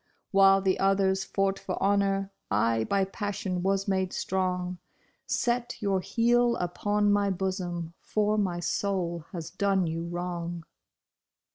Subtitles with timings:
[0.31, 4.79] While the others fought for honor, I by passion was made strong;
[5.27, 10.63] Set your heel upon my bosom for my soul has done you wrong.